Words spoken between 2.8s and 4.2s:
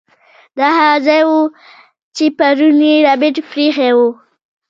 یې ربیټ پریښی و